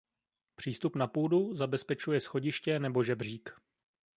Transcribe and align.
Přístup 0.55 0.95
na 0.95 1.07
půdu 1.07 1.53
zabezpečuje 1.55 2.19
schodiště 2.21 2.79
nebo 2.79 3.03
žebřík. 3.03 3.59